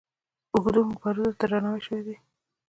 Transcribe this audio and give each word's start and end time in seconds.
هغو 0.51 0.51
اوږدو 0.55 0.81
مبارزو 0.91 1.37
ته 1.39 1.45
درناوی 1.49 1.81
شوی 1.87 2.01
دی. 2.05 2.15